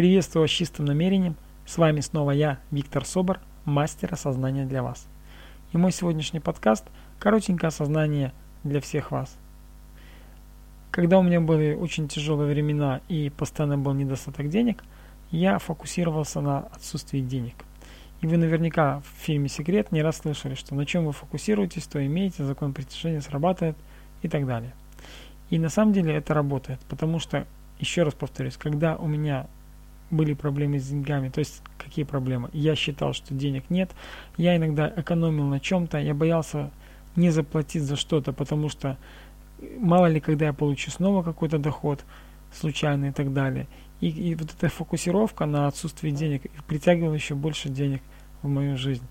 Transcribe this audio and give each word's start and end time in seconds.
Приветствую 0.00 0.44
вас 0.44 0.50
с 0.50 0.54
чистым 0.54 0.86
намерением. 0.86 1.36
С 1.66 1.76
вами 1.76 2.00
снова 2.00 2.30
я, 2.30 2.58
Виктор 2.70 3.04
Собор, 3.04 3.38
мастер 3.66 4.10
осознания 4.10 4.64
для 4.64 4.82
вас. 4.82 5.06
И 5.74 5.76
мой 5.76 5.92
сегодняшний 5.92 6.40
подкаст– 6.40 6.86
коротенькое 7.18 7.68
осознание 7.68 8.32
для 8.64 8.80
всех 8.80 9.10
вас. 9.10 9.36
Когда 10.90 11.18
у 11.18 11.22
меня 11.22 11.42
были 11.42 11.74
очень 11.74 12.08
тяжелые 12.08 12.50
времена 12.50 13.02
и 13.08 13.28
постоянно 13.28 13.76
был 13.76 13.92
недостаток 13.92 14.48
денег, 14.48 14.82
я 15.32 15.58
фокусировался 15.58 16.40
на 16.40 16.60
отсутствии 16.60 17.20
денег. 17.20 17.56
И 18.22 18.26
вы 18.26 18.38
наверняка 18.38 19.00
в 19.00 19.22
фильме 19.22 19.50
«Секрет» 19.50 19.92
не 19.92 20.00
раз 20.00 20.16
слышали, 20.16 20.54
что 20.54 20.74
на 20.74 20.86
чем 20.86 21.04
вы 21.04 21.12
фокусируетесь, 21.12 21.84
то 21.84 22.02
имеете, 22.06 22.46
закон 22.46 22.72
притяжения 22.72 23.20
срабатывает 23.20 23.76
и 24.22 24.28
так 24.30 24.46
далее. 24.46 24.72
И 25.50 25.58
на 25.58 25.68
самом 25.68 25.92
деле 25.92 26.14
это 26.14 26.32
работает, 26.32 26.80
потому 26.88 27.18
что, 27.18 27.46
еще 27.78 28.02
раз 28.02 28.14
повторюсь, 28.14 28.56
когда 28.56 28.96
у 28.96 29.06
меня 29.06 29.46
были 30.10 30.34
проблемы 30.34 30.78
с 30.78 30.88
деньгами. 30.88 31.28
То 31.28 31.38
есть 31.38 31.62
какие 31.78 32.04
проблемы? 32.04 32.50
Я 32.52 32.74
считал, 32.74 33.12
что 33.12 33.34
денег 33.34 33.64
нет. 33.70 33.90
Я 34.36 34.56
иногда 34.56 34.92
экономил 34.96 35.44
на 35.44 35.60
чем-то. 35.60 35.98
Я 35.98 36.14
боялся 36.14 36.70
не 37.16 37.30
заплатить 37.30 37.82
за 37.82 37.96
что-то, 37.96 38.32
потому 38.32 38.68
что 38.68 38.96
мало 39.78 40.06
ли, 40.06 40.20
когда 40.20 40.46
я 40.46 40.52
получу 40.52 40.90
снова 40.90 41.22
какой-то 41.22 41.58
доход 41.58 42.04
случайный 42.52 43.10
и 43.10 43.12
так 43.12 43.32
далее. 43.32 43.66
И, 44.00 44.08
и 44.08 44.34
вот 44.34 44.52
эта 44.56 44.68
фокусировка 44.68 45.46
на 45.46 45.66
отсутствии 45.66 46.10
денег 46.10 46.42
притягивала 46.66 47.14
еще 47.14 47.34
больше 47.34 47.68
денег 47.68 48.02
в 48.42 48.48
мою 48.48 48.76
жизнь. 48.76 49.04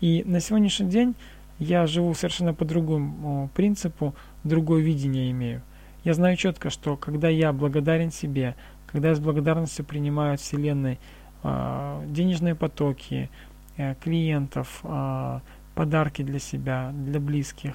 И 0.00 0.22
на 0.26 0.40
сегодняшний 0.40 0.88
день 0.88 1.14
я 1.58 1.86
живу 1.86 2.14
совершенно 2.14 2.52
по 2.52 2.64
другому 2.64 3.48
принципу, 3.54 4.14
другое 4.42 4.82
видение 4.82 5.30
имею. 5.30 5.62
Я 6.04 6.12
знаю 6.12 6.36
четко, 6.36 6.68
что 6.68 6.96
когда 6.96 7.28
я 7.28 7.52
благодарен 7.52 8.10
себе, 8.10 8.56
когда 8.94 9.12
с 9.12 9.18
благодарностью 9.18 9.84
принимаю 9.84 10.34
от 10.34 10.40
Вселенной 10.40 11.00
э, 11.42 12.04
денежные 12.06 12.54
потоки, 12.54 13.28
э, 13.76 13.96
клиентов, 13.96 14.82
э, 14.84 15.40
подарки 15.74 16.22
для 16.22 16.38
себя, 16.38 16.92
для 16.92 17.18
близких, 17.18 17.74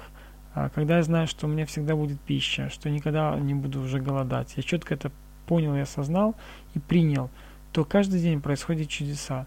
э, 0.54 0.70
когда 0.74 0.96
я 0.96 1.02
знаю, 1.02 1.26
что 1.26 1.46
у 1.46 1.50
меня 1.50 1.66
всегда 1.66 1.94
будет 1.94 2.18
пища, 2.22 2.70
что 2.70 2.88
никогда 2.88 3.38
не 3.38 3.52
буду 3.52 3.82
уже 3.82 4.00
голодать, 4.00 4.54
я 4.56 4.62
четко 4.62 4.94
это 4.94 5.12
понял 5.46 5.74
и 5.74 5.80
осознал 5.80 6.36
и 6.72 6.78
принял, 6.78 7.28
то 7.72 7.84
каждый 7.84 8.20
день 8.20 8.40
происходят 8.40 8.88
чудеса. 8.88 9.46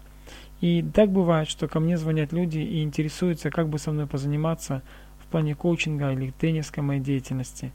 И 0.60 0.80
так 0.80 1.10
бывает, 1.10 1.48
что 1.48 1.66
ко 1.66 1.80
мне 1.80 1.98
звонят 1.98 2.32
люди 2.32 2.58
и 2.58 2.84
интересуются, 2.84 3.50
как 3.50 3.68
бы 3.68 3.80
со 3.80 3.90
мной 3.90 4.06
позаниматься 4.06 4.82
в 5.18 5.26
плане 5.26 5.56
коучинга 5.56 6.12
или 6.12 6.30
тренерской 6.30 6.84
моей 6.84 7.00
деятельности. 7.00 7.72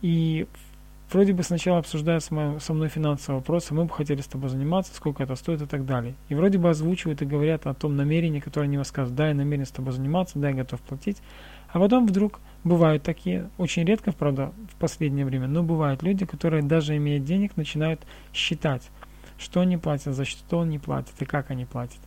И 0.00 0.46
Вроде 1.12 1.34
бы 1.34 1.42
сначала 1.42 1.78
обсуждают 1.78 2.24
со 2.24 2.72
мной 2.72 2.88
финансовые 2.88 3.40
вопросы, 3.40 3.74
мы 3.74 3.84
бы 3.84 3.90
хотели 3.90 4.22
с 4.22 4.26
тобой 4.26 4.48
заниматься, 4.48 4.94
сколько 4.94 5.22
это 5.22 5.36
стоит 5.36 5.60
и 5.60 5.66
так 5.66 5.84
далее. 5.84 6.14
И 6.30 6.34
вроде 6.34 6.56
бы 6.56 6.70
озвучивают 6.70 7.20
и 7.20 7.26
говорят 7.26 7.66
о 7.66 7.74
том 7.74 7.96
намерении, 7.96 8.40
которое 8.40 8.64
они 8.64 8.78
высказывают. 8.78 9.14
Да, 9.14 9.28
я 9.28 9.34
намерен 9.34 9.66
с 9.66 9.70
тобой 9.70 9.92
заниматься, 9.92 10.38
да, 10.38 10.48
я 10.48 10.54
готов 10.54 10.80
платить. 10.80 11.18
А 11.68 11.78
потом 11.78 12.06
вдруг 12.06 12.40
бывают 12.64 13.02
такие, 13.02 13.50
очень 13.58 13.84
редко, 13.84 14.12
правда, 14.12 14.52
в 14.70 14.76
последнее 14.76 15.26
время, 15.26 15.48
но 15.48 15.62
бывают 15.62 16.02
люди, 16.02 16.24
которые 16.24 16.62
даже 16.62 16.96
имея 16.96 17.18
денег, 17.18 17.56
начинают 17.56 18.00
считать, 18.32 18.90
что 19.38 19.60
они 19.60 19.76
платят, 19.76 20.14
за 20.14 20.24
что 20.24 20.60
они 20.60 20.78
платят 20.78 21.14
и 21.20 21.26
как 21.26 21.50
они 21.50 21.66
платят. 21.66 22.00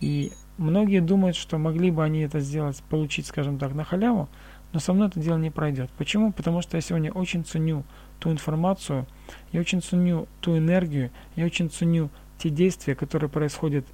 И 0.00 0.32
многие 0.56 1.00
думают, 1.00 1.36
что 1.36 1.58
могли 1.58 1.90
бы 1.90 2.02
они 2.02 2.20
это 2.20 2.40
сделать, 2.40 2.82
получить, 2.88 3.26
скажем 3.26 3.58
так, 3.58 3.74
на 3.74 3.84
халяву, 3.84 4.30
но 4.72 4.80
со 4.80 4.92
мной 4.92 5.08
это 5.08 5.20
дело 5.20 5.38
не 5.38 5.50
пройдет. 5.50 5.90
Почему? 5.98 6.32
Потому 6.32 6.62
что 6.62 6.76
я 6.76 6.80
сегодня 6.80 7.12
очень 7.12 7.44
ценю 7.44 7.84
ту 8.18 8.30
информацию, 8.30 9.06
я 9.52 9.60
очень 9.60 9.82
ценю 9.82 10.28
ту 10.40 10.56
энергию, 10.56 11.10
я 11.36 11.44
очень 11.44 11.70
ценю 11.70 12.10
те 12.38 12.50
действия, 12.50 12.94
которые 12.94 13.28
происходят 13.28 13.84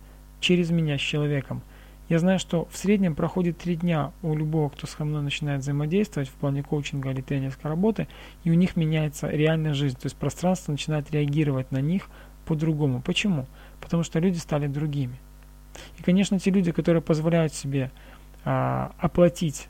через 0.40 0.70
меня 0.70 0.98
с 0.98 1.00
человеком. 1.00 1.62
Я 2.08 2.20
знаю, 2.20 2.38
что 2.38 2.68
в 2.70 2.76
среднем 2.76 3.16
проходит 3.16 3.58
три 3.58 3.74
дня 3.74 4.12
у 4.22 4.34
любого, 4.36 4.68
кто 4.68 4.86
со 4.86 5.04
мной 5.04 5.22
начинает 5.22 5.62
взаимодействовать 5.62 6.28
в 6.28 6.32
плане 6.32 6.62
коучинга 6.62 7.10
или 7.10 7.20
тренерской 7.20 7.68
работы, 7.68 8.06
и 8.44 8.50
у 8.50 8.54
них 8.54 8.76
меняется 8.76 9.28
реальная 9.28 9.74
жизнь, 9.74 9.96
то 9.96 10.06
есть 10.06 10.16
пространство 10.16 10.70
начинает 10.70 11.10
реагировать 11.10 11.72
на 11.72 11.80
них 11.80 12.08
по-другому. 12.44 13.02
Почему? 13.02 13.46
Потому 13.80 14.04
что 14.04 14.20
люди 14.20 14.38
стали 14.38 14.68
другими. 14.68 15.16
И, 15.98 16.02
конечно, 16.02 16.38
те 16.38 16.50
люди, 16.50 16.70
которые 16.70 17.02
позволяют 17.02 17.52
себе 17.52 17.90
а, 18.44 18.92
оплатить 18.98 19.68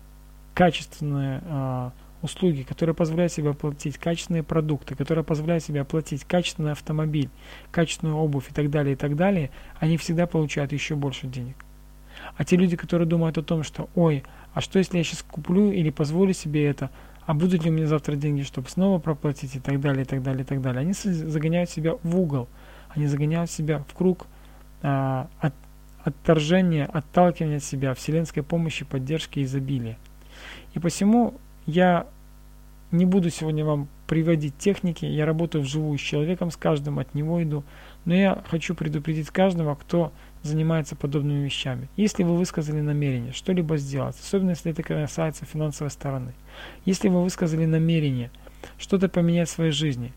качественные 0.57 1.43
а, 1.45 1.93
услуги, 2.23 2.63
которые 2.63 2.95
позволяют 2.95 3.31
себе 3.31 3.51
оплатить 3.51 3.99
качественные 3.99 4.43
продукты, 4.43 4.95
которые 4.95 5.23
позволяют 5.23 5.63
себе 5.63 5.83
оплатить 5.83 6.25
качественный 6.25 6.73
автомобиль, 6.73 7.29
качественную 7.71 8.17
обувь 8.17 8.51
и 8.51 8.55
так 8.55 8.71
далее, 8.71 8.95
и 8.95 8.97
так 8.97 9.17
далее, 9.17 9.51
они 9.81 9.99
всегда 9.99 10.27
получают 10.27 10.73
еще 10.73 10.97
больше 10.97 11.27
денег. 11.27 11.57
А 12.39 12.45
те 12.45 12.57
люди, 12.57 12.75
которые 12.75 13.07
думают 13.07 13.37
о 13.37 13.43
том, 13.43 13.63
что 13.63 13.91
ой, 13.95 14.25
а 14.55 14.63
что 14.63 14.79
если 14.79 14.97
я 14.97 15.05
сейчас 15.05 15.23
куплю 15.23 15.71
или 15.71 15.91
позволю 15.91 16.33
себе 16.33 16.67
это, 16.67 16.91
а 17.27 17.35
будут 17.35 17.63
ли 17.63 17.71
у 17.71 17.75
меня 17.75 17.87
завтра 17.87 18.17
деньги, 18.17 18.41
чтобы 18.41 18.71
снова 18.71 18.99
проплатить 18.99 19.57
и 19.57 19.61
так 19.61 19.79
далее, 19.79 20.05
и 20.05 20.07
так 20.07 20.23
далее, 20.23 20.43
и 20.43 20.47
так 20.47 20.63
далее. 20.63 20.81
Они 20.81 20.95
загоняют 20.95 21.69
себя 21.69 21.97
в 22.03 22.19
угол, 22.19 22.49
они 22.89 23.07
загоняют 23.09 23.51
себя 23.51 23.85
в 23.87 23.93
круг 23.93 24.27
а, 24.81 25.29
от, 25.39 25.53
отторжения, 26.03 26.87
отталкивания 26.87 27.59
от 27.59 27.65
себя, 27.65 27.93
вселенской 27.93 28.43
помощи, 28.43 28.87
поддержки 28.87 29.41
и 29.41 29.43
изобилия. 29.43 29.99
И 30.75 30.79
посему 30.79 31.35
я 31.67 32.07
не 32.93 33.05
буду 33.05 33.31
сегодня 33.31 33.65
вам 33.65 33.89
приводить 34.07 34.57
техники, 34.59 35.05
я 35.05 35.27
работаю 35.27 35.63
вживую 35.63 35.99
с 35.99 36.01
человеком, 36.01 36.51
с 36.51 36.57
каждым, 36.57 36.99
от 36.99 37.15
него 37.15 37.43
иду, 37.43 37.65
но 38.05 38.15
я 38.15 38.43
хочу 38.49 38.75
предупредить 38.75 39.31
каждого, 39.31 39.75
кто 39.75 40.13
занимается 40.43 40.95
подобными 40.95 41.45
вещами. 41.45 41.89
Если 41.97 42.23
вы 42.23 42.37
высказали 42.37 42.81
намерение 42.81 43.33
что-либо 43.33 43.77
сделать, 43.77 44.17
особенно 44.21 44.51
если 44.51 44.71
это 44.71 44.83
касается 44.83 45.45
финансовой 45.45 45.91
стороны, 45.91 46.35
если 46.85 47.09
вы 47.09 47.23
высказали 47.23 47.67
намерение 47.67 48.31
что-то 48.79 49.09
поменять 49.09 49.49
в 49.49 49.53
своей 49.53 49.73
жизни, 49.73 50.13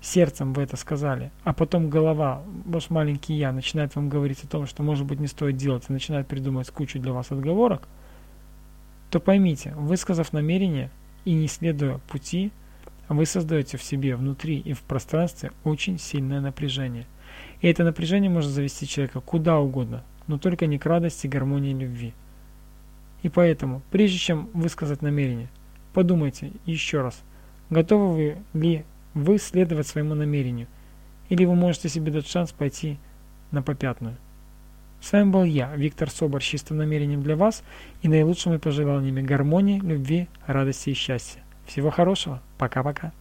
сердцем 0.00 0.52
вы 0.52 0.62
это 0.62 0.76
сказали, 0.76 1.30
а 1.44 1.52
потом 1.52 1.88
голова, 1.88 2.42
ваш 2.66 2.90
маленький 2.90 3.34
я, 3.34 3.52
начинает 3.52 3.94
вам 3.94 4.08
говорить 4.08 4.42
о 4.42 4.48
том, 4.48 4.66
что 4.66 4.82
может 4.82 5.06
быть 5.06 5.20
не 5.20 5.28
стоит 5.28 5.56
делать, 5.56 5.84
и 5.88 5.92
начинает 5.92 6.26
придумывать 6.26 6.70
кучу 6.70 6.98
для 6.98 7.12
вас 7.12 7.30
отговорок, 7.30 7.86
то 9.12 9.20
поймите, 9.20 9.74
высказав 9.76 10.32
намерение 10.32 10.90
и 11.26 11.34
не 11.34 11.46
следуя 11.46 11.98
пути, 12.08 12.50
вы 13.10 13.26
создаете 13.26 13.76
в 13.76 13.82
себе 13.82 14.16
внутри 14.16 14.58
и 14.58 14.72
в 14.72 14.80
пространстве 14.80 15.52
очень 15.64 15.98
сильное 15.98 16.40
напряжение. 16.40 17.06
И 17.60 17.68
это 17.68 17.84
напряжение 17.84 18.30
может 18.30 18.50
завести 18.50 18.88
человека 18.88 19.20
куда 19.20 19.60
угодно, 19.60 20.02
но 20.28 20.38
только 20.38 20.64
не 20.64 20.78
к 20.78 20.86
радости, 20.86 21.26
гармонии 21.26 21.74
любви. 21.74 22.14
И 23.22 23.28
поэтому, 23.28 23.82
прежде 23.90 24.16
чем 24.16 24.48
высказать 24.54 25.02
намерение, 25.02 25.50
подумайте 25.92 26.50
еще 26.64 27.02
раз, 27.02 27.20
готовы 27.68 28.14
вы 28.14 28.36
ли 28.58 28.84
вы 29.12 29.36
следовать 29.36 29.88
своему 29.88 30.14
намерению, 30.14 30.68
или 31.28 31.44
вы 31.44 31.54
можете 31.54 31.90
себе 31.90 32.10
дать 32.12 32.26
шанс 32.26 32.50
пойти 32.50 32.98
на 33.50 33.60
попятную. 33.62 34.16
С 35.02 35.10
вами 35.10 35.30
был 35.30 35.42
я, 35.42 35.74
Виктор 35.74 36.08
Собор, 36.08 36.40
с 36.40 36.46
чистым 36.46 36.76
намерением 36.76 37.24
для 37.24 37.34
вас 37.34 37.64
и 38.02 38.08
наилучшими 38.08 38.58
пожеланиями 38.58 39.20
гармонии, 39.20 39.80
любви, 39.80 40.28
радости 40.46 40.90
и 40.90 40.94
счастья. 40.94 41.42
Всего 41.66 41.90
хорошего. 41.90 42.40
Пока-пока. 42.56 43.12